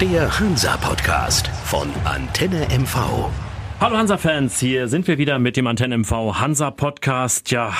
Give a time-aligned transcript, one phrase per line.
[0.00, 3.28] Der Hansa-Podcast von Antenne MV.
[3.80, 7.50] Hallo Hansa-Fans, hier sind wir wieder mit dem Antenne MV Hansa-Podcast.
[7.50, 7.74] Ja,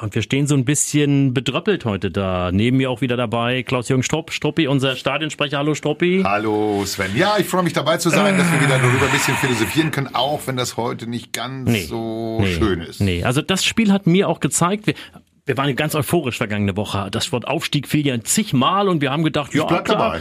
[0.00, 2.52] und wir stehen so ein bisschen bedröppelt heute da.
[2.52, 5.58] Neben mir auch wieder dabei Klaus-Jürgen Strupp, Struppi, unser Stadionsprecher.
[5.58, 6.22] Hallo Struppi.
[6.24, 7.16] Hallo Sven.
[7.16, 10.14] Ja, ich freue mich dabei zu sein, dass wir wieder darüber ein bisschen philosophieren können,
[10.14, 13.00] auch wenn das heute nicht ganz nee, so nee, schön ist.
[13.00, 14.94] Nee, also das Spiel hat mir auch gezeigt, wir,
[15.46, 17.08] wir waren ganz euphorisch vergangene Woche.
[17.10, 19.82] Das Wort Aufstieg fiel ja zigmal und wir haben gedacht, ich ja, klar.
[19.82, 20.20] dabei.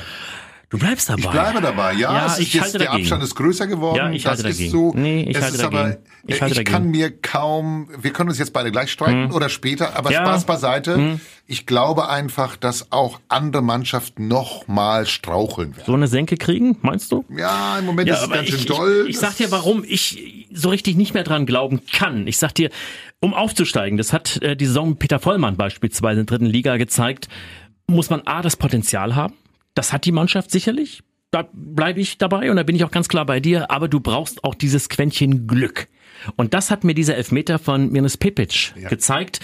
[0.69, 1.21] Du bleibst dabei.
[1.21, 2.11] Ich bleibe dabei, ja.
[2.13, 3.03] Ja, es ist ich halte der dagegen.
[3.03, 3.97] Abstand ist größer geworden.
[3.97, 4.65] Ja, ich das halte dagegen.
[4.65, 4.93] ist so.
[4.95, 5.77] Nee, ich es halte ist dagegen.
[5.83, 6.91] aber, Ich ich, halte kann dagegen.
[6.91, 10.21] mir kaum, wir können uns jetzt beide gleich streiten oder später, aber Ja.
[10.25, 11.19] Spaß beiseite.
[11.47, 15.85] Ich glaube einfach, dass auch andere Mannschaften noch mal straucheln werden.
[15.85, 17.23] So eine Senke kriegen, meinst du?
[17.29, 19.01] Ja, im Moment ist es ganz schön ich, doll.
[19.03, 22.25] Ich, ich sag dir, warum ich so richtig nicht mehr dran glauben kann.
[22.25, 22.71] Ich sag dir,
[23.19, 27.27] um aufzusteigen, das hat äh, die Saison Peter Vollmann beispielsweise in der dritten Liga gezeigt,
[27.87, 29.35] muss man A, das Potenzial haben.
[29.75, 31.03] Das hat die Mannschaft sicherlich.
[31.31, 33.69] Da bleibe ich dabei und da bin ich auch ganz klar bei dir.
[33.69, 35.87] Aber du brauchst auch dieses Quäntchen Glück.
[36.37, 39.41] Und das hat mir dieser Elfmeter von Mirnes Pepic gezeigt.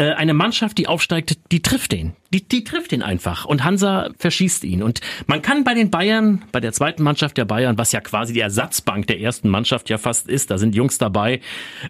[0.00, 2.14] Äh, Eine Mannschaft, die aufsteigt, die trifft den.
[2.32, 3.44] Die, die trifft ihn einfach.
[3.44, 4.82] Und Hansa verschießt ihn.
[4.82, 8.32] Und man kann bei den Bayern, bei der zweiten Mannschaft der Bayern, was ja quasi
[8.32, 11.40] die Ersatzbank der ersten Mannschaft ja fast ist, da sind Jungs dabei,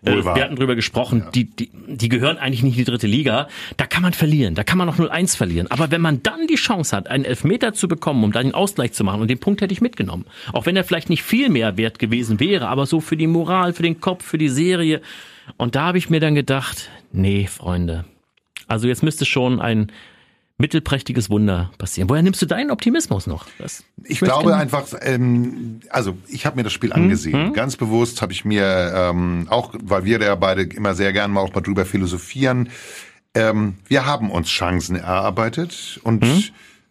[0.04, 3.46] äh, wir hatten drüber gesprochen, die, die, die gehören eigentlich nicht in die dritte Liga.
[3.76, 5.70] Da kann man verlieren, da kann man auch 0-1 verlieren.
[5.70, 8.92] Aber wenn man dann die Chance hat, einen Elfmeter zu bekommen, um dann den Ausgleich
[8.92, 10.24] zu machen, und den Punkt hätte ich mitgenommen.
[10.52, 13.72] Auch wenn er vielleicht nicht viel mehr wert gewesen wäre, aber so für die Moral,
[13.72, 15.00] für den Kopf, für die Serie.
[15.56, 18.04] Und da habe ich mir dann gedacht, nee, Freunde.
[18.66, 19.90] Also jetzt müsste schon ein
[20.58, 22.08] mittelprächtiges Wunder passieren.
[22.10, 23.46] Woher nimmst du deinen Optimismus noch?
[23.58, 27.54] Das, Ich glaube gerne- einfach, ähm, also ich habe mir das Spiel angesehen.
[27.54, 31.40] Ganz bewusst habe ich mir ähm, auch, weil wir ja beide immer sehr gerne mal
[31.40, 32.68] auch mal drüber philosophieren.
[33.34, 36.42] Ähm, wir haben uns Chancen erarbeitet und Hm?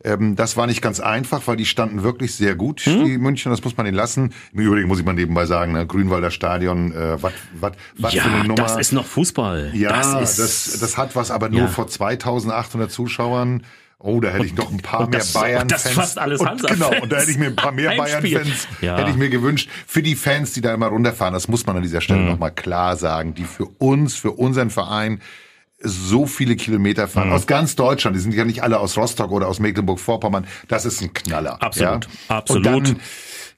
[0.04, 3.06] Ähm, das war nicht ganz einfach, weil die standen wirklich sehr gut, Hm?
[3.06, 3.52] die München.
[3.52, 4.34] Das muss man den lassen.
[4.54, 8.18] Im Übrigen muss ich mal nebenbei sagen, ne, Grünwalder Stadion, äh, was was was für
[8.18, 8.56] ja, eine Nummer.
[8.56, 9.72] das ist noch Fußball.
[9.74, 9.90] Ja,
[10.20, 11.68] das, das, ist, das, hat was, aber nur Ja.
[11.68, 13.64] vor 2800 Zuschauern.
[14.02, 15.62] Oh, da hätte ich noch ein paar und mehr das- Bayern-Fans.
[15.64, 16.80] und das fast alles Und Hansa-Fans.
[16.90, 17.90] Genau, und da hätte ich mir ein paar mehr.
[17.98, 18.98] Bayern-Fans, Ja.
[18.98, 19.70] hätte ich mir gewünscht.
[19.86, 22.28] Für die Fans, die da immer runterfahren, das muss man an dieser Stelle Mhm.
[22.30, 25.20] nochmal klar sagen, die für uns, für unseren Verein
[25.82, 27.10] so viele Kilometer Mhm.
[27.10, 27.32] fahren.
[27.32, 30.46] Aus ganz Deutschland, die sind ja nicht alle aus Rostock oder aus Mecklenburg-Vorpommern.
[30.68, 31.62] Das ist ein Knaller.
[31.62, 32.36] Absolut, ja?
[32.36, 32.68] absolut.
[32.68, 33.00] Und dann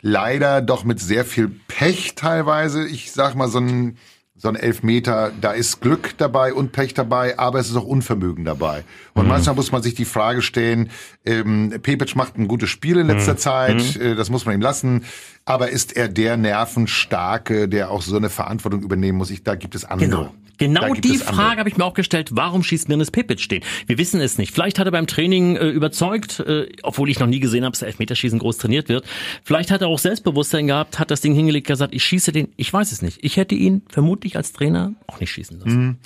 [0.02, 2.88] leider doch mit sehr viel Pech teilweise.
[2.88, 3.98] Ich sag mal, so ein,
[4.36, 8.44] so ein Elfmeter, da ist Glück dabei und Pech dabei, aber es ist auch Unvermögen
[8.44, 8.84] dabei.
[9.14, 10.90] Und manchmal muss man sich die Frage stellen,
[11.26, 15.04] ähm, Pepic macht ein gutes Spiel in letzter Zeit, äh, das muss man ihm lassen,
[15.46, 19.30] aber ist er der Nervenstarke, der auch so eine Verantwortung übernehmen muss?
[19.30, 20.10] Ich, da gibt es andere.
[20.10, 20.34] Genau.
[20.62, 21.18] Genau die.
[21.18, 23.62] Frage habe ich mir auch gestellt, warum schießt Mirnes Pepic den?
[23.88, 24.54] Wir wissen es nicht.
[24.54, 27.82] Vielleicht hat er beim Training äh, überzeugt, äh, obwohl ich noch nie gesehen habe, dass
[27.82, 29.06] Elfmeterschießen groß trainiert wird.
[29.44, 32.50] Vielleicht hat er auch Selbstbewusstsein gehabt, hat das Ding hingelegt, gesagt, ich schieße den.
[32.58, 33.20] Ich weiß es nicht.
[33.22, 35.98] Ich hätte ihn vermutlich als Trainer auch nicht schießen lassen.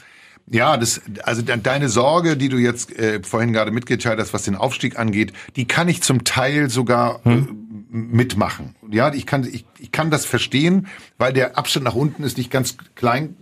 [0.49, 4.43] Ja, das, also de- deine Sorge, die du jetzt äh, vorhin gerade mitgeteilt hast, was
[4.43, 7.41] den Aufstieg angeht, die kann ich zum Teil sogar äh,
[7.89, 8.75] mitmachen.
[8.91, 10.87] Ja, ich kann, ich, ich kann das verstehen,
[11.17, 13.35] weil der Abstand nach unten ist nicht ganz klein,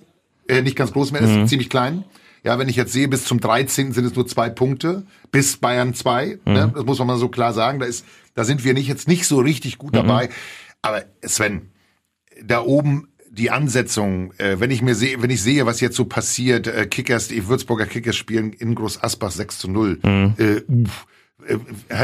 [0.58, 2.04] äh, nicht ganz groß mehr, ist ziemlich klein.
[2.44, 3.94] Ja, wenn ich jetzt sehe, bis zum 13.
[3.94, 6.40] sind es nur zwei Punkte, bis Bayern zwei.
[6.46, 6.72] Ne?
[6.76, 7.80] Das muss man mal so klar sagen.
[7.80, 8.06] Da ist,
[8.36, 10.30] da sind wir nicht jetzt nicht so richtig gut dabei.
[10.82, 11.70] Aber Sven,
[12.44, 16.06] da oben die Ansetzung, äh, wenn ich mir sehe, wenn ich sehe, was jetzt so
[16.06, 20.00] passiert, äh, Kickers, die Würzburger Kickers spielen in Groß Asbach 6 zu 0.
[20.04, 20.34] Mhm.
[20.38, 21.08] Äh, uff,
[21.48, 21.58] äh,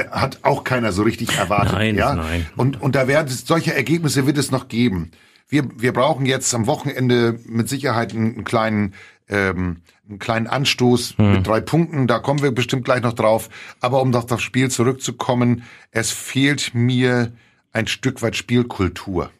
[0.10, 1.74] hat auch keiner so richtig erwartet.
[1.74, 2.16] Nein, ja?
[2.16, 2.48] nein.
[2.56, 5.12] Und, und da werden solche Ergebnisse wird es noch geben.
[5.50, 8.94] Wir, wir brauchen jetzt am Wochenende mit Sicherheit einen, einen kleinen,
[9.28, 9.78] ähm,
[10.08, 11.32] einen kleinen Anstoß Mhm.
[11.34, 12.08] mit drei Punkten.
[12.08, 13.50] Da kommen wir bestimmt gleich noch drauf.
[13.80, 17.32] Aber um auf das Spiel zurückzukommen, es fehlt mir
[17.74, 19.32] ein Stück weit Spielkultur.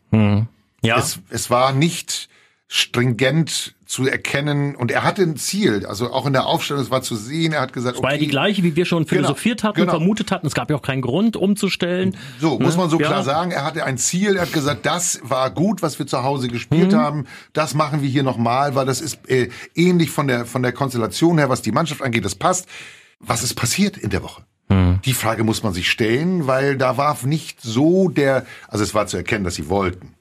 [0.82, 2.29] Ja, Es, es war nicht
[2.72, 7.02] stringent zu erkennen und er hatte ein Ziel, also auch in der Aufstellung, es war
[7.02, 9.80] zu sehen, er hat gesagt, war ja okay, die gleiche, wie wir schon philosophiert hatten,
[9.80, 9.94] genau.
[9.94, 10.46] vermutet hatten.
[10.46, 12.16] Es gab ja auch keinen Grund, umzustellen.
[12.40, 13.08] So, muss man so Ja.
[13.08, 13.50] klar sagen.
[13.50, 16.92] Er hatte ein Ziel, er hat gesagt, das war gut, was wir zu Hause gespielt
[16.92, 16.98] Mhm.
[16.98, 17.26] haben.
[17.54, 21.40] Das machen wir hier nochmal, weil das ist äh, ähnlich von der, von der Konstellation
[21.40, 22.68] her, was die Mannschaft angeht, das passt.
[23.20, 24.44] Was ist passiert in der Woche?
[24.70, 25.00] Mhm.
[25.04, 29.08] Die Frage muss man sich stellen, weil da war nicht so der, also es war
[29.08, 30.14] zu erkennen, dass sie wollten.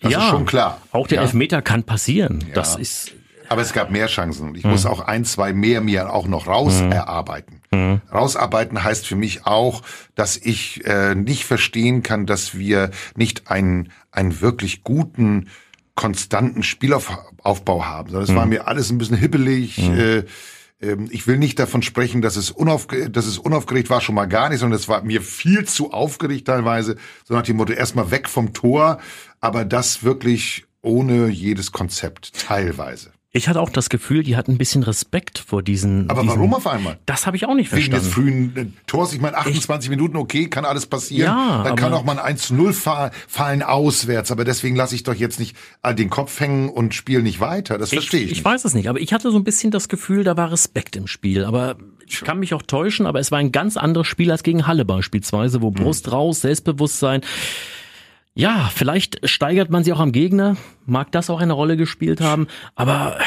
[0.00, 0.80] Das ja, ist schon klar.
[0.92, 1.22] Auch der Ja.
[1.22, 2.44] Elfmeter kann passieren.
[2.54, 3.12] Das ist
[3.48, 4.48] Aber es gab mehr Chancen.
[4.48, 4.70] Und ich Mhm.
[4.70, 7.60] muss auch ein, zwei mehr mir auch noch raus erarbeiten.
[7.70, 8.00] Mhm.
[8.12, 9.82] Rausarbeiten heißt für mich auch,
[10.16, 15.48] dass ich äh, nicht verstehen kann, dass wir nicht einen, einen wirklich guten,
[15.94, 18.36] konstanten Spielaufbau haben, sondern es Mhm.
[18.36, 19.78] war mir alles ein bisschen hippelig.
[19.78, 20.24] Äh,
[20.82, 24.26] ähm, ich will nicht davon sprechen, dass es, unaufge dass es unaufgeregt war, schon mal
[24.26, 28.10] gar nicht, sondern es war mir viel zu aufgeregt teilweise, so nach dem Motto, erstmal
[28.10, 28.98] weg vom Tor,
[29.40, 33.10] aber das wirklich ohne jedes Konzept, teilweise.
[33.32, 36.08] Ich hatte auch das Gefühl, die hatten ein bisschen Respekt vor diesen.
[36.08, 36.98] Aber diesen, warum auf einmal?
[37.04, 38.04] Das habe ich auch nicht Wegen verstanden.
[38.06, 41.26] des frühen äh, Tors, ich meine 28 Minuten, okay, kann alles passieren.
[41.36, 44.94] Ja, Dann kann auch mal ein 1 zu 0 fa- fallen auswärts, aber deswegen lasse
[44.94, 47.76] ich doch jetzt nicht äh, den Kopf hängen und spiele nicht weiter.
[47.76, 48.44] Das verstehe ich, ich nicht.
[48.46, 51.06] weiß es nicht, aber ich hatte so ein bisschen das Gefühl, da war Respekt im
[51.06, 51.44] Spiel.
[51.44, 51.76] Aber
[52.08, 54.86] ich kann mich auch täuschen, aber es war ein ganz anderes Spiel als gegen Halle
[54.86, 55.62] beispielsweise, Hm.
[55.62, 57.20] wo Brust raus, Selbstbewusstsein.
[58.38, 62.48] Ja, vielleicht steigert man sie auch am Gegner, mag das auch eine Rolle gespielt haben,
[62.74, 63.18] aber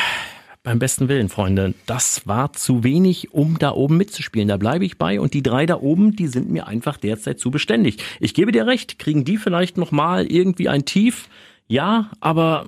[0.61, 4.47] beim besten Willen, Freunde, das war zu wenig, um da oben mitzuspielen.
[4.47, 7.49] Da bleibe ich bei und die drei da oben, die sind mir einfach derzeit zu
[7.49, 7.97] beständig.
[8.19, 11.27] Ich gebe dir recht, kriegen die vielleicht noch mal irgendwie ein Tief?
[11.67, 12.67] Ja, aber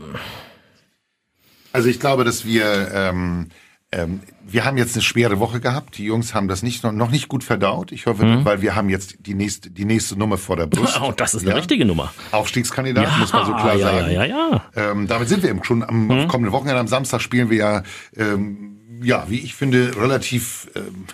[1.74, 3.50] Also ich glaube, dass wir ähm,
[3.94, 5.98] ähm, wir haben jetzt eine schwere Woche gehabt.
[5.98, 7.92] Die Jungs haben das nicht noch, nicht gut verdaut.
[7.92, 8.46] Ich hoffe, Mhm.
[8.46, 11.00] weil wir haben jetzt die nächste die nächste Nummer vor der Brust.
[11.02, 11.56] und das ist eine Ja.
[11.58, 12.14] richtige Nummer.
[12.32, 14.12] Aufstiegskandidat, muss man so klar ja, sagen.
[14.14, 14.92] Ja, ja, ja.
[14.92, 16.28] Ähm, damit sind wir eben schon am Mhm.
[16.28, 16.80] kommenden Wochenende.
[16.80, 17.84] Am Samstag spielen wir ja,
[18.16, 21.06] ähm, ja, wie ich finde, relativ ähm,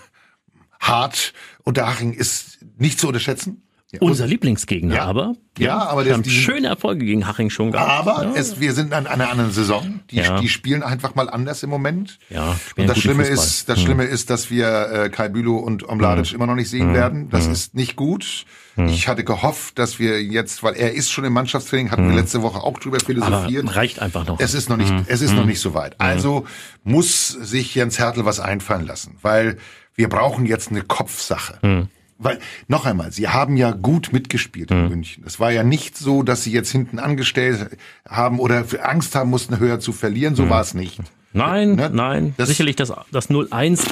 [0.80, 1.34] hart.
[1.64, 3.64] Unterhaching ist nicht zu unterschätzen.
[3.94, 5.06] Ja, Unser Lieblingsgegner, Ja.
[5.06, 7.90] aber Ja, aber wir haben die- schöne Erfolge gegen Haching schon gehabt.
[7.90, 8.32] Aber ja.
[8.36, 10.02] es, wir sind an einer anderen Saison.
[10.12, 10.42] Die, Ja.
[10.42, 12.20] die spielen einfach mal anders im Moment.
[12.30, 13.46] Ja, und das Schlimme Fußball.
[13.46, 16.94] ist, das Schlimme ist, dass wir äh, Kai Bülow und Omladic immer noch nicht sehen
[16.94, 17.30] werden.
[17.30, 18.46] Das ist nicht gut.
[18.76, 22.44] Ich hatte gehofft, dass wir jetzt, weil er ist schon im Mannschaftstraining, hatten wir letzte
[22.44, 23.76] Woche auch drüber aber philosophiert.
[23.76, 24.40] reicht einfach noch.
[24.40, 26.00] Es ist noch nicht, es ist noch nicht so weit.
[26.00, 26.46] Also
[26.84, 29.58] muss sich Jens Hertel was einfallen lassen, weil
[29.96, 31.88] wir brauchen jetzt eine Kopfsache.
[32.20, 35.24] Weil, noch einmal, sie haben ja gut mitgespielt in München.
[35.26, 37.78] Es war ja nicht so, dass sie jetzt hinten angestellt
[38.08, 40.36] haben oder Angst haben mussten, höher zu verlieren.
[40.36, 41.00] So war es nicht.
[41.34, 41.90] Nein, Ne?
[41.94, 42.34] nein.
[42.38, 43.88] Das- Sicherlich das, das 0-1, äh,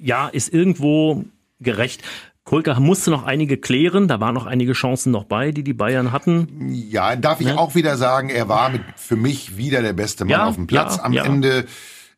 [0.00, 1.24] ja, ist irgendwo
[1.60, 2.02] gerecht.
[2.44, 4.06] Kolka musste noch einige klären.
[4.08, 6.70] Da waren noch einige Chancen noch bei, die die Bayern hatten.
[6.72, 10.30] Ja, darf ich auch wieder sagen, er war mit, für mich wieder der beste Mann
[10.30, 11.24] Ja, auf dem Platz ja, am ja.
[11.24, 11.66] Ende.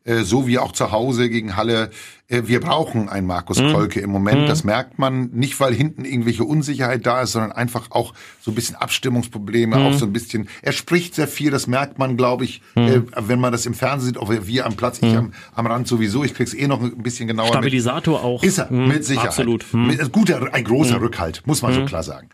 [0.03, 1.89] Äh, So wie auch zu Hause gegen Halle.
[2.27, 3.71] Äh, Wir brauchen einen Markus Mhm.
[3.73, 4.47] Kolke im Moment.
[4.49, 8.55] Das merkt man nicht, weil hinten irgendwelche Unsicherheit da ist, sondern einfach auch so ein
[8.55, 9.85] bisschen Abstimmungsprobleme, Mhm.
[9.85, 10.47] auch so ein bisschen.
[10.61, 12.81] Er spricht sehr viel, das merkt man, glaube ich, Mhm.
[12.87, 15.87] äh, wenn man das im Fernsehen sieht, auch wir am Platz, ich am, am Rand
[15.87, 16.23] sowieso.
[16.23, 17.53] Ich krieg's eh noch ein bisschen genauer mit.
[17.55, 18.41] Stabilisator auch.
[18.43, 19.27] Ist er, Hm, mit Sicherheit.
[19.29, 19.65] Absolut.
[19.73, 22.29] Mit, ein guter, ein großer Rückhalt, muss man so klar sagen.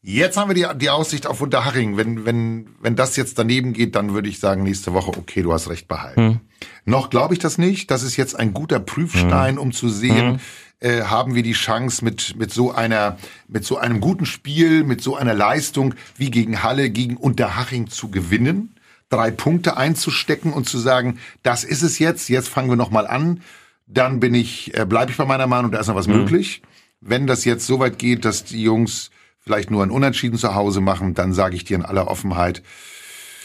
[0.00, 1.96] Jetzt haben wir die, die Aussicht auf Unterhaching.
[1.96, 5.52] Wenn, wenn, wenn das jetzt daneben geht, dann würde ich sagen, nächste Woche, okay, du
[5.52, 6.40] hast recht behalten.
[6.88, 7.90] Noch glaube ich das nicht.
[7.90, 10.40] Das ist jetzt ein guter Prüfstein, um zu sehen,
[10.80, 15.02] äh, haben wir die Chance mit, mit so einer, mit so einem guten Spiel, mit
[15.02, 18.74] so einer Leistung wie gegen Halle, gegen Unterhaching zu gewinnen,
[19.10, 23.42] drei Punkte einzustecken und zu sagen, das ist es jetzt, jetzt fangen wir nochmal an.
[23.86, 26.62] Dann bin ich, äh, bleibe ich bei meiner Meinung, da ist noch was möglich.
[27.00, 29.10] Wenn das jetzt so weit geht, dass die Jungs
[29.40, 32.62] vielleicht nur ein Unentschieden zu Hause machen, dann sage ich dir in aller Offenheit,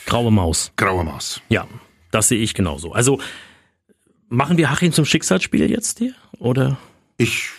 [0.06, 0.72] Graue Maus.
[0.76, 1.42] graue Maus.
[1.50, 1.66] Ja,
[2.14, 2.92] das sehe ich genauso.
[2.92, 3.20] Also
[4.30, 6.14] machen wir Haching zum Schicksalsspiel jetzt hier?
[6.38, 6.78] Oder?
[7.18, 7.50] Ich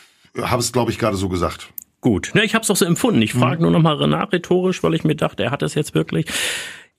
[0.41, 1.69] habe es, glaube ich, gerade so gesagt.
[2.01, 2.33] Gut.
[2.35, 3.23] Ne, ich habe es auch so empfunden.
[3.23, 5.95] Ich frage nur noch mal nach rhetorisch, weil ich mir dachte, er hat es jetzt
[5.95, 6.27] wirklich.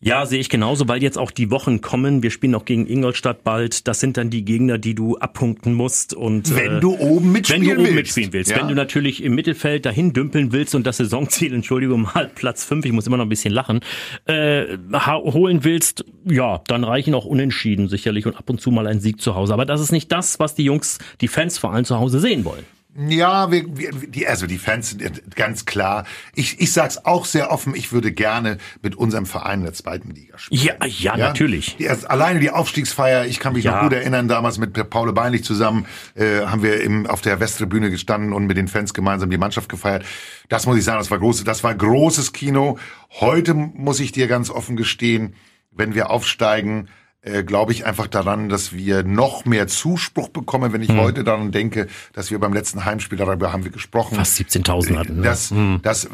[0.01, 2.21] Ja, sehe ich genauso, weil jetzt auch die Wochen kommen.
[2.21, 3.87] Wir spielen noch gegen Ingolstadt bald.
[3.87, 6.13] Das sind dann die Gegner, die du abpunkten musst.
[6.13, 7.95] Und Wenn äh, du oben mitspielen wenn du oben willst.
[7.95, 8.57] mitspielen willst, Ja.
[8.57, 12.85] wenn du natürlich im Mittelfeld dahin dümpeln willst und das Saisonziel, Entschuldigung, mal Platz fünf,
[12.85, 13.79] ich muss immer noch ein bisschen lachen,
[14.25, 18.99] äh, holen willst, ja, dann reichen auch Unentschieden sicherlich und ab und zu mal ein
[18.99, 19.53] Sieg zu Hause.
[19.53, 22.43] Aber das ist nicht das, was die Jungs, die Fans vor allem zu Hause sehen
[22.45, 22.65] wollen.
[22.97, 26.05] Ja, wir, wir, die, also die Fans sind ganz klar.
[26.33, 30.11] Ich, ich sag's auch sehr offen, ich würde gerne mit unserem Verein in der zweiten
[30.11, 30.61] Liga spielen.
[30.61, 31.75] Ja, ja, natürlich.
[31.75, 33.75] Die, erst- alleine die Aufstiegsfeier, ich kann mich Ja.
[33.75, 35.85] noch gut erinnern, damals mit Paul Beinlich zusammen
[36.15, 39.67] äh, haben wir im, auf der Westtribüne gestanden und mit den Fans gemeinsam die Mannschaft
[39.67, 40.05] gefeiert.
[40.47, 42.77] Das muss ich sagen, das war großes, das war großes Kino.
[43.19, 45.35] Heute muss ich dir ganz offen gestehen,
[45.71, 46.87] wenn wir aufsteigen,
[47.25, 50.99] äh, glaube ich einfach daran, dass wir noch mehr Zuspruch bekommen, wenn ich Hm.
[51.01, 55.15] heute daran denke, dass wir beim letzten Heimspiel, darüber haben wir gesprochen, Fast 17.000 hatten.
[55.17, 55.21] Ne?
[55.23, 56.07] das, das,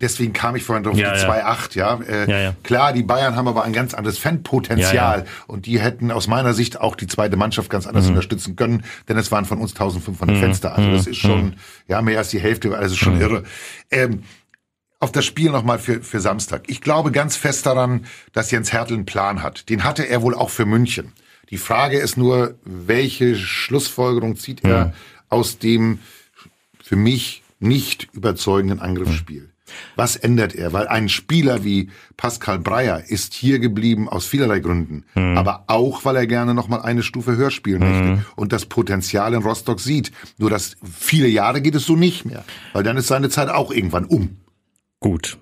[0.00, 1.30] deswegen kam ich vorhin drauf, Ja, die ja.
[1.30, 2.00] 2,8, ja.
[2.00, 2.54] Äh, Ja, ja.
[2.62, 6.80] Klar, die Bayern haben aber ein ganz anderes Fanpotenzial und die hätten aus meiner Sicht
[6.80, 7.90] auch die zweite Mannschaft ganz Mhm.
[7.90, 10.74] anders unterstützen können, denn es waren von uns 1500 Fenster.
[10.76, 11.54] Also das ist schon,
[11.88, 13.44] ja, mehr als die Hälfte, also schon irre.
[13.90, 14.22] Ähm,
[15.04, 16.64] auf das Spiel nochmal für, für Samstag.
[16.66, 19.68] Ich glaube ganz fest daran, dass Jens Hertel einen Plan hat.
[19.68, 21.12] Den hatte er wohl auch für München.
[21.50, 24.94] Die Frage ist nur, welche Schlussfolgerung zieht er
[25.28, 25.98] aus dem
[26.82, 29.50] für mich nicht überzeugenden Angriffsspiel.
[29.94, 30.72] Was ändert er?
[30.72, 35.36] Weil ein Spieler wie Pascal Breyer ist hier geblieben aus vielerlei Gründen, mhm.
[35.36, 38.08] aber auch, weil er gerne noch mal eine Stufe höher spielen mhm.
[38.08, 40.12] möchte und das Potenzial in Rostock sieht.
[40.38, 43.70] Nur dass viele Jahre geht es so nicht mehr, weil dann ist seine Zeit auch
[43.70, 44.38] irgendwann um.
[45.04, 45.36] Gut.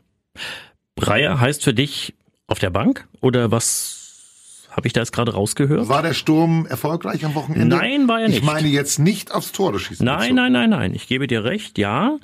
[0.96, 2.16] Breyer heißt für dich
[2.48, 5.88] auf der Bank oder was habe ich da jetzt gerade rausgehört?
[5.88, 7.76] War der Sturm erfolgreich am Wochenende?
[7.76, 8.38] Nein, war er nicht.
[8.38, 10.04] Ich meine jetzt nicht aufs Tor schießen.
[10.04, 10.94] Nein, nein, nein, nein.
[10.94, 12.18] Ich gebe dir recht, ja.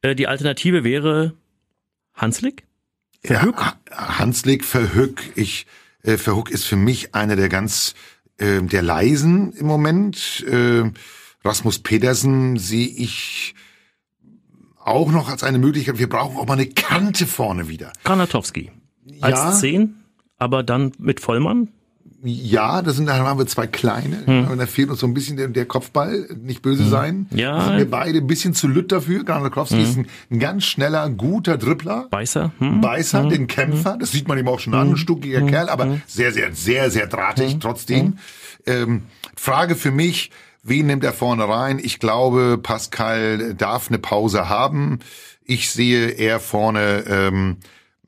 [0.00, 1.34] Äh, die Alternative wäre
[2.14, 2.64] Hanslik?
[3.22, 3.58] Verhück?
[3.58, 5.20] Ja, Hanslik, Verhück.
[5.34, 5.66] Ich,
[6.02, 7.94] äh, Verhück ist für mich einer der ganz,
[8.38, 10.46] äh, der leisen im Moment.
[10.48, 10.90] Äh,
[11.44, 13.54] Rasmus Pedersen sehe ich
[14.90, 15.98] auch noch als eine Möglichkeit.
[15.98, 17.92] Wir brauchen auch mal eine Kante vorne wieder.
[18.04, 18.70] Granatowski.
[19.20, 19.52] Als ja.
[19.52, 19.94] 10,
[20.38, 21.68] aber dann mit Vollmann?
[22.22, 24.26] Ja, das sind, da haben wir zwei kleine.
[24.26, 24.58] Hm.
[24.58, 26.90] Da fehlt uns so ein bisschen der, der Kopfball, nicht böse hm.
[26.90, 27.26] sein.
[27.30, 27.56] Ja.
[27.56, 29.24] Da sind wir beide ein bisschen zu lütt dafür.
[29.24, 29.82] Granatowski hm.
[29.82, 32.08] ist ein, ein, ganz schneller, guter Dribbler.
[32.10, 32.52] Beißer.
[32.58, 32.82] Hm.
[32.82, 33.30] Beißer, hm.
[33.30, 33.96] den Kämpfer.
[33.98, 34.88] Das sieht man ihm auch schon an.
[34.88, 34.96] Ein hm.
[34.96, 38.18] stuckiger Kerl, aber sehr, sehr, sehr, sehr drahtig trotzdem.
[38.66, 39.04] Ähm,
[39.34, 40.30] Frage für mich,
[40.62, 41.78] wen nimmt er vorne rein?
[41.82, 45.00] Ich glaube, Pascal darf eine Pause haben.
[45.44, 47.56] Ich sehe eher vorne, ähm,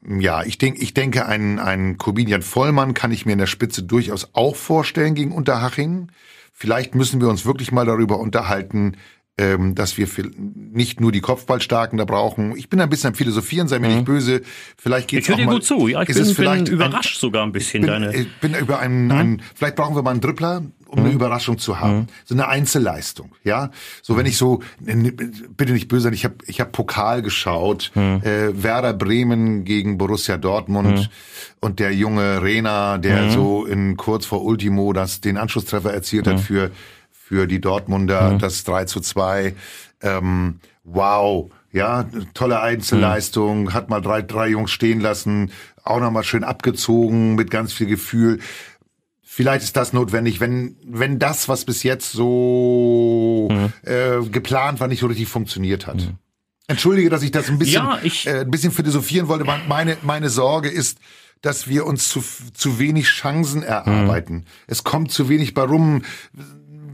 [0.07, 3.83] ja, ich denke, ich denke, einen, einen Comedian Vollmann kann ich mir in der Spitze
[3.83, 6.09] durchaus auch vorstellen gegen Unterhaching.
[6.53, 8.97] Vielleicht müssen wir uns wirklich mal darüber unterhalten,
[9.39, 10.07] ähm, dass wir
[10.37, 12.55] nicht nur die Kopfballstarken da brauchen.
[12.57, 13.95] Ich bin ein bisschen am Philosophieren, sei mir mhm.
[13.95, 14.43] nicht böse.
[14.77, 15.89] Vielleicht geht's ich höre dir mal, gut zu.
[15.89, 17.83] Ja, ich bin, bin überrascht ein, sogar ein bisschen.
[17.83, 18.15] Bin, deine.
[18.15, 19.13] Ich bin über einen, mhm.
[19.13, 21.07] einen, vielleicht brauchen wir mal einen Dribbler, um mhm.
[21.07, 22.01] eine Überraschung zu haben.
[22.01, 22.07] Mhm.
[22.25, 23.71] So eine Einzelleistung, ja.
[24.03, 28.21] So wenn ich so, bitte nicht böse sein, ich habe ich hab Pokal geschaut, mhm.
[28.23, 31.07] äh, Werder Bremen gegen Borussia Dortmund mhm.
[31.61, 36.41] und der junge Rena, der so in kurz vor Ultimo das den Anschlusstreffer erzielt hat
[36.41, 36.71] für
[37.11, 39.55] für die Dortmunder, das 3 zu 2.
[40.03, 45.51] Ähm, wow, ja, tolle Einzelleistung, hat mal drei, drei Jungs stehen lassen,
[45.83, 48.41] auch nochmal schön abgezogen mit ganz viel Gefühl.
[49.35, 53.73] Vielleicht ist das notwendig, wenn, wenn das, was bis jetzt so mhm.
[53.83, 55.97] äh, geplant war, nicht so richtig funktioniert hat.
[55.97, 56.19] Mhm.
[56.67, 59.47] Entschuldige, dass ich das ein bisschen, ja, ich, äh, ein bisschen philosophieren wollte.
[59.67, 60.99] Meine, meine Sorge ist,
[61.41, 62.23] dass wir uns zu,
[62.53, 64.35] zu wenig Chancen erarbeiten.
[64.35, 64.45] Mhm.
[64.67, 66.03] Es kommt zu wenig bei rum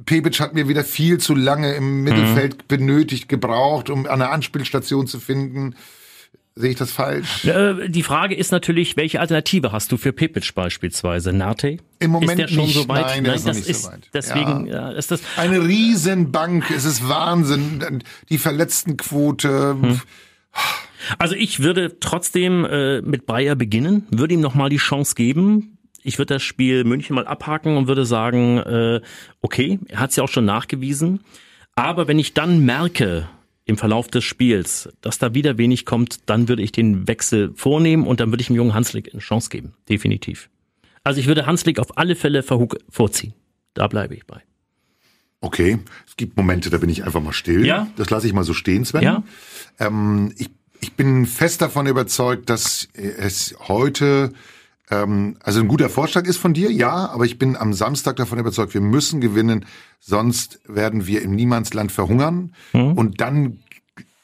[0.07, 2.67] Pebic hat mir wieder viel zu lange im Mittelfeld mhm.
[2.69, 5.75] benötigt, gebraucht, um eine Anspielstation zu finden.
[6.59, 7.45] Sehe ich das falsch?
[7.45, 11.33] Äh, die Frage ist natürlich, welche Alternative hast du für Pepic beispielsweise?
[11.33, 11.77] Nate?
[12.01, 12.75] Im Moment ist der schon nicht.
[12.75, 13.07] so weit?
[13.07, 14.09] Nein, Nein ist das nicht ist so weit.
[14.13, 14.91] deswegen ja.
[14.91, 16.71] ist das eine Riesenbank.
[16.71, 18.03] Es ist Wahnsinn.
[18.29, 19.77] Die Verletztenquote.
[19.81, 20.01] Hm.
[21.19, 26.19] Also ich würde trotzdem äh, mit Breyer beginnen, würde ihm nochmal die Chance geben ich
[26.19, 29.01] würde das Spiel München mal abhaken und würde sagen, äh,
[29.43, 31.21] okay, er hat es ja auch schon nachgewiesen.
[31.75, 33.29] Aber wenn ich dann merke,
[33.69, 38.07] im Verlauf des Spiels, dass da wieder wenig kommt, dann würde ich den Wechsel vornehmen
[38.07, 39.75] und dann würde ich dem jungen Hanslik eine Chance geben.
[39.91, 40.49] Definitiv.
[41.05, 43.35] Also ich würde Hanslik auf alle Fälle vorziehen.
[43.75, 44.41] Da bleibe ich bei.
[45.43, 47.67] Okay, es gibt Momente, da bin ich einfach mal still.
[47.67, 47.89] Ja.
[47.97, 49.03] Das lasse ich mal so stehen, Sven.
[49.03, 49.23] Ja.
[49.79, 50.49] Ähm, ich,
[50.81, 54.33] ich bin fest davon überzeugt, dass es heute
[54.91, 58.39] ähm, also ein guter Vorschlag ist von dir, ja, aber ich bin am Samstag davon
[58.39, 59.67] überzeugt, wir müssen gewinnen,
[60.01, 62.55] sonst werden wir im Niemandsland verhungern.
[62.73, 62.93] Mhm.
[62.93, 63.59] Und dann,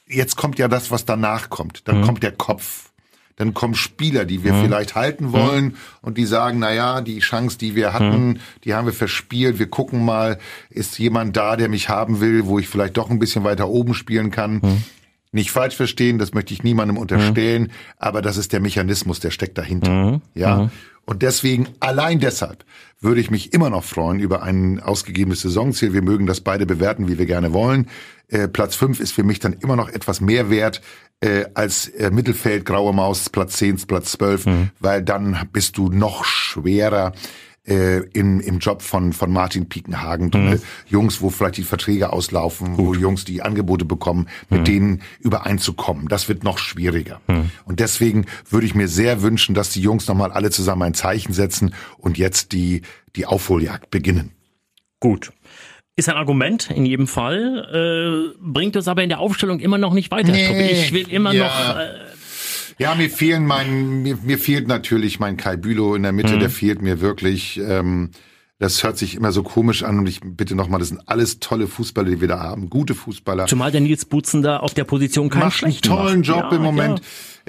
[0.07, 1.87] jetzt kommt ja das, was danach kommt.
[1.89, 2.05] Dann mhm.
[2.05, 2.91] kommt der Kopf.
[3.37, 4.63] Dann kommen Spieler, die wir mhm.
[4.63, 5.77] vielleicht halten wollen mhm.
[6.03, 8.41] und die sagen, na ja, die Chance, die wir hatten, mhm.
[8.63, 9.59] die haben wir verspielt.
[9.59, 10.39] Wir gucken mal,
[10.71, 13.95] ist jemand da, der mich haben will, wo ich vielleicht doch ein bisschen weiter oben
[13.95, 14.85] spielen kann.
[15.35, 17.71] Nicht falsch verstehen, das möchte ich niemandem unterstellen, mhm.
[17.99, 19.91] aber das ist der Mechanismus, der steckt dahinter.
[19.91, 20.23] Mhm.
[20.35, 20.57] Ja.
[20.57, 20.71] Mhm.
[21.07, 22.65] Und deswegen, allein deshalb,
[23.01, 25.93] würde ich mich immer noch freuen über ein ausgegebenes Saisonziel.
[25.93, 27.89] Wir mögen das beide bewerten, wie wir gerne wollen.
[28.29, 30.81] Äh, Platz fünf ist für mich dann immer noch etwas mehr wert
[31.21, 34.71] äh, als äh, Mittelfeld, graue Maus, Platz zehn, Platz zwölf, mhm.
[34.79, 37.13] weil dann bist du noch schwerer
[37.67, 40.31] äh, im, im Job von, von Martin Piekenhagen.
[40.35, 40.61] Mhm.
[40.87, 42.87] Jungs, wo vielleicht die Verträge auslaufen, Gut.
[42.87, 44.65] wo Jungs die Angebote bekommen, mit mhm.
[44.65, 46.09] denen übereinzukommen.
[46.09, 47.21] Das wird noch schwieriger.
[47.27, 47.51] Mhm.
[47.65, 51.33] Und deswegen würde ich mir sehr wünschen, dass die Jungs nochmal alle zusammen ein Zeichen
[51.33, 52.83] setzen und jetzt die,
[53.17, 54.33] die Aufholjagd beginnen.
[55.01, 55.33] Gut.
[55.97, 59.95] Ist ein Argument in jedem Fall, äh, bringt uns aber in der Aufstellung immer noch
[59.95, 60.33] nicht weiter.
[60.33, 61.45] Nee, ich will immer ja.
[61.45, 62.04] noch äh,
[62.79, 66.41] ja, mir fehlen mein, mir, mir fehlt natürlich mein Kai Bülow in der Mitte, mhm.
[66.41, 67.61] der fehlt mir wirklich.
[67.67, 68.11] Ähm,
[68.61, 71.67] das hört sich immer so komisch an und ich bitte nochmal, das sind alles tolle
[71.67, 73.47] Fußballer, die wir da haben, gute Fußballer.
[73.47, 76.29] Zumal der Nils Butzen da auf der Position keinen macht einen tollen macht.
[76.29, 77.01] Job ja, im Moment.
[77.01, 77.05] Ja.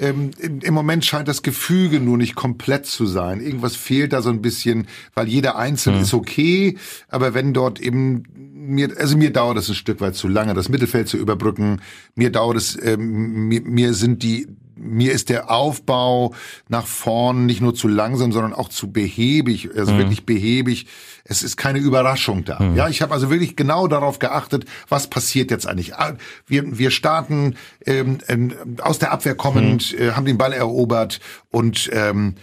[0.08, 3.40] Ähm, im, Im Moment scheint das Gefüge nur nicht komplett zu sein.
[3.40, 6.02] Irgendwas fehlt da so ein bisschen, weil jeder Einzelne mhm.
[6.02, 6.76] ist okay,
[7.08, 10.68] aber wenn dort eben mir, also mir dauert es ein Stück weit zu lange, das
[10.68, 11.80] Mittelfeld zu überbrücken.
[12.14, 14.48] Mir dauert es, ähm, mir, mir sind die
[14.86, 16.34] mir ist der Aufbau
[16.68, 19.98] nach vorn nicht nur zu langsam, sondern auch zu behäbig, also mhm.
[19.98, 20.86] wirklich behäbig.
[21.24, 22.62] Es ist keine Überraschung da.
[22.62, 22.76] Mhm.
[22.76, 25.96] Ja, ich habe also wirklich genau darauf geachtet, was passiert jetzt eigentlich.
[25.96, 26.16] Ah,
[26.46, 30.08] wir, wir starten ähm, ähm, aus der Abwehr kommend, mhm.
[30.08, 32.36] äh, haben den Ball erobert und ähm,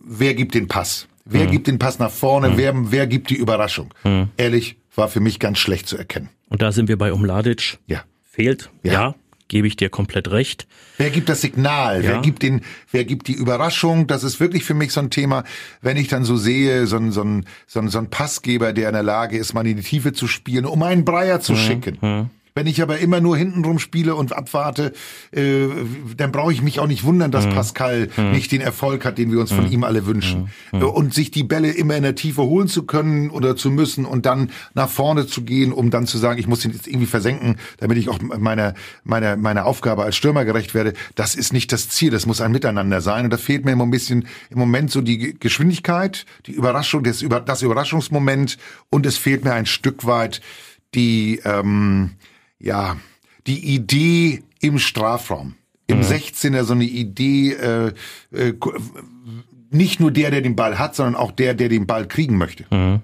[0.00, 1.06] wer gibt den Pass?
[1.24, 1.50] Wer mhm.
[1.50, 2.50] gibt den Pass nach vorne?
[2.50, 2.56] Mhm.
[2.56, 3.94] Wer, wer gibt die Überraschung?
[4.04, 4.28] Mhm.
[4.36, 6.28] Ehrlich, war für mich ganz schlecht zu erkennen.
[6.48, 7.78] Und da sind wir bei Umladic.
[7.86, 8.02] Ja.
[8.22, 8.70] Fehlt.
[8.82, 8.92] Ja.
[8.92, 9.14] ja
[9.50, 10.66] gebe ich dir komplett recht.
[10.96, 12.02] Wer gibt das Signal?
[12.02, 12.12] Ja.
[12.12, 14.06] Wer gibt den, wer gibt die Überraschung?
[14.06, 15.44] Das ist wirklich für mich so ein Thema,
[15.82, 18.88] wenn ich dann so sehe, so ein, so ein, so ein, so ein Passgeber, der
[18.88, 21.56] in der Lage ist, mal in die Tiefe zu spielen, um einen Breier zu mhm.
[21.56, 21.98] schicken.
[22.00, 22.30] Mhm.
[22.54, 24.92] Wenn ich aber immer nur hintenrum spiele und abwarte,
[25.32, 25.68] äh,
[26.16, 27.50] dann brauche ich mich auch nicht wundern, dass mhm.
[27.50, 28.32] Pascal mhm.
[28.32, 29.72] nicht den Erfolg hat, den wir uns von mhm.
[29.72, 30.50] ihm alle wünschen.
[30.72, 30.82] Mhm.
[30.82, 34.26] Und sich die Bälle immer in der Tiefe holen zu können oder zu müssen und
[34.26, 37.56] dann nach vorne zu gehen, um dann zu sagen, ich muss ihn jetzt irgendwie versenken,
[37.78, 40.94] damit ich auch meiner meiner meiner Aufgabe als Stürmer gerecht werde.
[41.14, 42.10] Das ist nicht das Ziel.
[42.10, 43.24] Das muss ein Miteinander sein.
[43.24, 47.24] Und da fehlt mir immer ein bisschen im Moment so die Geschwindigkeit, die Überraschung, das,
[47.46, 48.58] das Überraschungsmoment
[48.90, 50.40] und es fehlt mir ein Stück weit
[50.94, 52.12] die ähm,
[52.60, 52.96] ja,
[53.46, 55.56] die Idee im Strafraum.
[55.86, 56.04] Im mhm.
[56.04, 57.92] 16er so eine Idee, äh,
[58.32, 58.54] äh,
[59.70, 62.64] nicht nur der, der den Ball hat, sondern auch der, der den Ball kriegen möchte.
[62.70, 63.00] Mhm.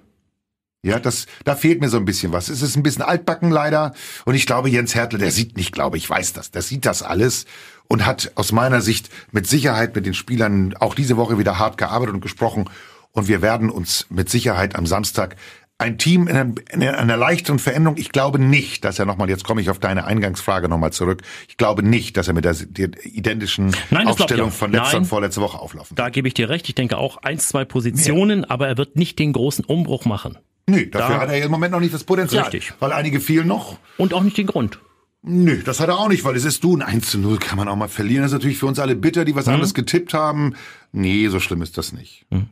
[0.82, 2.48] Ja, das, da fehlt mir so ein bisschen was.
[2.48, 3.92] Es ist ein bisschen altbacken leider.
[4.25, 6.52] Und ich glaube, Jens Hertel, der sieht nicht, glaube ich, weiß das.
[6.52, 7.46] Der sieht das alles
[7.88, 11.76] und hat aus meiner Sicht mit Sicherheit mit den Spielern auch diese Woche wieder hart
[11.76, 12.70] gearbeitet und gesprochen.
[13.10, 15.34] Und wir werden uns mit Sicherheit am Samstag
[15.78, 17.99] ein Team in einer, in einer leichteren Veränderung.
[17.99, 21.56] Ich glaube nicht, dass er nochmal, jetzt komme ich auf deine Eingangsfrage nochmal zurück, ich
[21.56, 25.42] glaube nicht, dass er mit der, der identischen Nein, Aufstellung von letzter Nein, und vorletzter
[25.42, 26.68] Woche auflaufen Da gebe ich dir recht.
[26.68, 28.50] Ich denke auch eins, zwei Positionen, ja.
[28.50, 30.38] aber er wird nicht den großen Umbruch machen.
[30.66, 32.45] Nee, dafür da, hat er im Moment noch nicht das Potenzial.
[32.45, 32.73] Richtig.
[32.80, 33.78] Weil einige fehlen noch.
[33.99, 34.80] Und auch nicht den Grund.
[35.23, 36.76] Nö, das hat er auch nicht, weil es ist du.
[36.76, 38.23] Ein 1 zu 0 kann man auch mal verlieren.
[38.23, 39.54] Das ist natürlich für uns alle bitter, die was mhm.
[39.54, 40.54] anderes getippt haben.
[40.92, 42.26] Nee, so schlimm ist das nicht.
[42.30, 42.47] Mhm.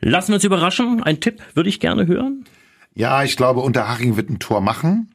[0.00, 1.02] Lassen wir uns überraschen.
[1.02, 2.44] Ein Tipp würde ich gerne hören.
[2.94, 5.14] Ja, ich glaube, Unterhaching wird ein Tor machen,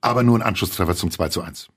[0.00, 1.68] aber nur ein Anschlusstreffer zum 2 zu 1.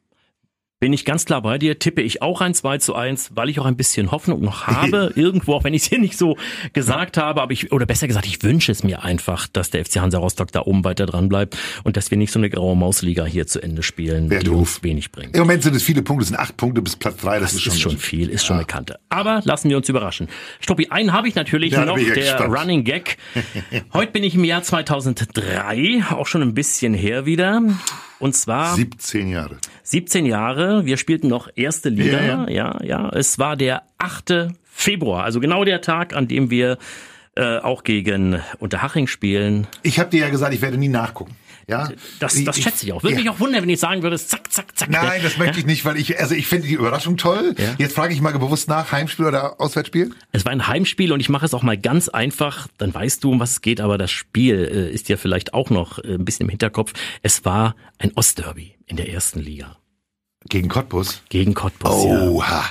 [0.84, 3.58] Bin ich ganz klar bei dir, tippe ich auch ein 2 zu 1, weil ich
[3.58, 6.36] auch ein bisschen Hoffnung noch habe, irgendwo, auch wenn ich es hier nicht so
[6.74, 10.02] gesagt habe, aber ich, oder besser gesagt, ich wünsche es mir einfach, dass der FC
[10.02, 13.24] Hansa Rostock da oben weiter dran bleibt und dass wir nicht so eine graue Mausliga
[13.24, 14.58] hier zu Ende spielen, Wär die doof.
[14.58, 15.34] uns wenig bringt.
[15.34, 17.54] Im Moment sind es viele Punkte, es sind acht Punkte bis Platz drei, das, das
[17.54, 18.48] ist, schon, ist schon viel, ist ja.
[18.48, 19.00] schon eine Kante.
[19.08, 20.28] Aber lassen wir uns überraschen.
[20.60, 22.60] Stoppi, einen habe ich natürlich ja, noch, der gespannt.
[22.60, 23.16] Running Gag.
[23.94, 27.62] Heute bin ich im Jahr 2003, auch schon ein bisschen her wieder.
[28.24, 29.58] Und zwar 17 Jahre.
[29.84, 30.86] 17 Jahre.
[30.86, 32.24] Wir spielten noch erste Liga.
[32.24, 32.82] Ja, ja.
[32.82, 33.10] ja.
[33.10, 34.48] Es war der 8.
[34.64, 36.78] Februar, also genau der Tag, an dem wir
[37.36, 39.68] äh, auch gegen Unterhaching spielen.
[39.82, 41.36] Ich habe dir ja gesagt, ich werde nie nachgucken.
[41.68, 43.04] Ja, das, das schätze ich auch.
[43.04, 43.22] Würde ja.
[43.22, 44.90] mich auch wundern, wenn ich sagen würde, zack, zack, zack.
[44.90, 47.56] Nein, das möchte ich nicht, weil ich, also ich finde die Überraschung toll.
[47.58, 47.76] Ja.
[47.78, 50.12] Jetzt frage ich mal bewusst nach, Heimspiel oder Auswärtsspiel?
[50.34, 52.68] Es war ein Heimspiel und ich mache es auch mal ganz einfach.
[52.78, 55.70] Dann weißt du, um was es geht, aber das Spiel äh, ist ja vielleicht auch
[55.70, 56.94] noch äh, ein bisschen im Hinterkopf.
[57.22, 59.78] Es war ein Ostderby in der ersten Liga.
[60.50, 61.24] Gegen Cottbus?
[61.30, 62.46] Gegen Cottbus, Oha.
[62.46, 62.66] Ja.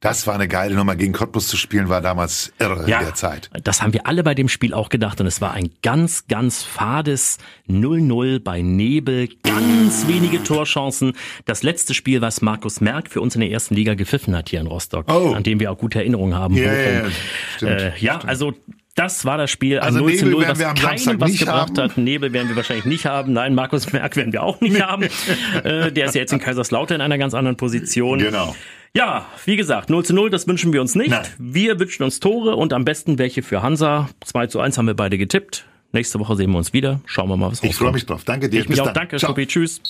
[0.00, 0.96] Das war eine geile Nummer.
[0.96, 3.50] Gegen Cottbus zu spielen war damals irre ja, in der Zeit.
[3.64, 5.20] Das haben wir alle bei dem Spiel auch gedacht.
[5.20, 7.36] Und es war ein ganz, ganz fades
[7.68, 9.28] 0-0 bei Nebel.
[9.42, 11.12] Ganz wenige Torchancen.
[11.44, 14.60] Das letzte Spiel, was Markus Merck für uns in der ersten Liga gepfiffen hat hier
[14.60, 15.04] in Rostock.
[15.12, 15.34] Oh.
[15.34, 16.56] An dem wir auch gute Erinnerungen haben.
[16.56, 17.10] Yeah, yeah,
[17.56, 18.28] stimmt, äh, ja, stimmt.
[18.30, 18.54] also
[18.94, 21.90] das war das Spiel also 0 zu 0, was keinem was gebracht haben.
[21.90, 21.98] hat.
[21.98, 23.34] Nebel werden wir wahrscheinlich nicht haben.
[23.34, 25.04] Nein, Markus Merck werden wir auch nicht haben.
[25.62, 28.18] Äh, der ist ja jetzt in Kaiserslautern in einer ganz anderen Position.
[28.18, 28.54] Genau.
[28.94, 31.10] Ja, wie gesagt, 0 zu 0, das wünschen wir uns nicht.
[31.10, 31.24] Nein.
[31.38, 34.08] Wir wünschen uns Tore und am besten welche für Hansa.
[34.24, 35.64] 2 zu 1 haben wir beide getippt.
[35.92, 37.00] Nächste Woche sehen wir uns wieder.
[37.06, 37.70] Schauen wir mal, was rauskommt.
[37.70, 38.24] Ich freue mich drauf.
[38.24, 38.60] Danke dir.
[38.60, 38.86] Ich mich Bis auch.
[38.86, 38.94] Dann.
[38.94, 39.46] Danke, Stoppi.
[39.46, 39.80] Tschüss.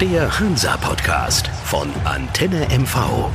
[0.00, 3.30] Der Hansa Podcast von Antenne MV.